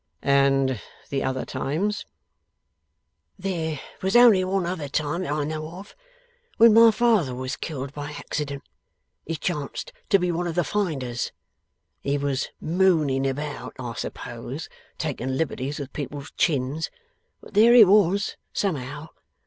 'And 0.23 0.81
the 1.11 1.23
other 1.23 1.45
times?' 1.45 2.07
'There 3.37 3.79
was 4.01 4.15
only 4.15 4.43
one 4.43 4.65
other 4.65 4.87
time 4.89 5.21
that 5.21 5.31
I 5.31 5.43
know 5.43 5.67
of. 5.73 5.95
When 6.57 6.73
my 6.73 6.89
father 6.89 7.35
was 7.35 7.55
killed 7.55 7.93
by 7.93 8.09
accident, 8.09 8.63
he 9.27 9.35
chanced 9.35 9.93
to 10.09 10.17
be 10.17 10.31
one 10.31 10.47
of 10.47 10.55
the 10.55 10.63
finders. 10.63 11.31
He 11.99 12.17
was 12.17 12.49
mooning 12.59 13.27
about, 13.27 13.75
I 13.77 13.93
suppose, 13.93 14.69
taking 14.97 15.37
liberties 15.37 15.77
with 15.77 15.93
people's 15.93 16.31
chins; 16.35 16.89
but 17.39 17.53
there 17.53 17.75
he 17.75 17.85
was, 17.85 18.37
somehow. 18.53 19.09